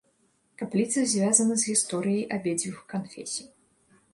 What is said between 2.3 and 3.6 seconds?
абедзвюх канфесій.